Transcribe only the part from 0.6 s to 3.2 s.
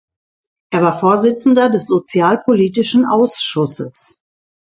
Er war Vorsitzender des sozialpolitischen